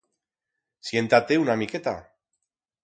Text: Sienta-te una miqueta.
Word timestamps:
Sienta-te 0.89 1.39
una 1.43 1.59
miqueta. 1.65 1.97